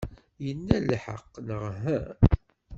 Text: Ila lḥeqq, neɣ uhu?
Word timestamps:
Ila 0.49 0.77
lḥeqq, 0.89 1.31
neɣ 1.47 1.61
uhu? 1.71 1.99